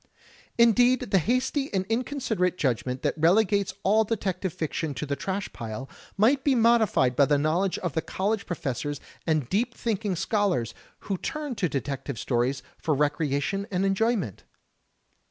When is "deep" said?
9.47-9.75